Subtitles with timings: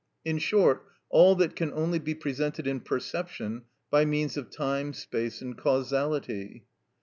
[0.25, 3.61] in short all that can only be presented in perception
[3.91, 6.65] by means of time, space, and causality.